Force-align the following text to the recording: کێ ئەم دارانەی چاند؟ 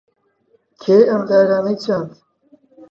کێ 0.81 0.97
ئەم 1.09 1.21
دارانەی 1.29 1.77
چاند؟ 1.83 2.11